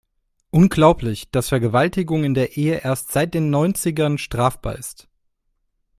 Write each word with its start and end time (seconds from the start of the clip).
Unglaublich, 0.49 1.29
dass 1.29 1.49
Vergewaltigung 1.49 2.23
in 2.23 2.33
der 2.33 2.57
Ehe 2.57 2.79
erst 2.79 3.11
seit 3.11 3.35
den 3.35 3.51
Neunzigern 3.51 4.17
strafbar 4.17 4.79
ist. 4.79 5.07